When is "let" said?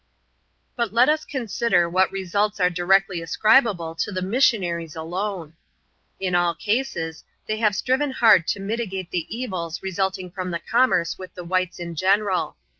0.93-1.09